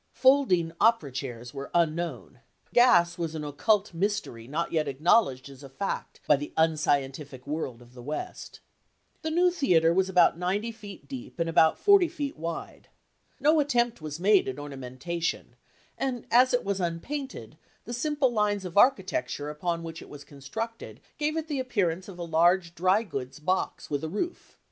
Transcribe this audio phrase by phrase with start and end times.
[0.15, 2.39] Folding opera chairs were unknown.
[2.73, 7.83] Gas was an occult mystery not yet acknowledged as a fact by the unscientific world
[7.83, 8.61] of the West.
[9.21, 12.89] The new theater was about ninety feet deep and about forty feet wide.
[13.39, 15.55] No attempt was made at ornamentation;
[15.99, 20.99] and as it was unpainted, the simple lines of architecture upon which it was constructed
[21.19, 24.57] gave it the appearance of a large dry goods box with a roof.